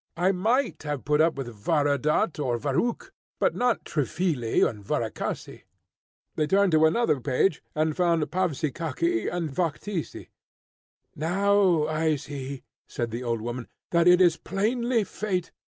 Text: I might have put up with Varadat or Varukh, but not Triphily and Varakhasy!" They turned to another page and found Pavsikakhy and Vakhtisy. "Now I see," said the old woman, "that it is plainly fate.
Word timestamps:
I 0.17 0.31
might 0.31 0.81
have 0.81 1.05
put 1.05 1.21
up 1.21 1.35
with 1.35 1.53
Varadat 1.55 2.39
or 2.39 2.57
Varukh, 2.57 3.11
but 3.39 3.53
not 3.53 3.85
Triphily 3.85 4.61
and 4.67 4.83
Varakhasy!" 4.83 5.65
They 6.35 6.47
turned 6.47 6.71
to 6.71 6.87
another 6.87 7.19
page 7.19 7.61
and 7.75 7.95
found 7.95 8.23
Pavsikakhy 8.31 9.31
and 9.31 9.47
Vakhtisy. 9.51 10.29
"Now 11.15 11.85
I 11.85 12.15
see," 12.15 12.63
said 12.87 13.11
the 13.11 13.21
old 13.23 13.41
woman, 13.41 13.67
"that 13.91 14.07
it 14.07 14.21
is 14.21 14.37
plainly 14.37 15.03
fate. 15.03 15.51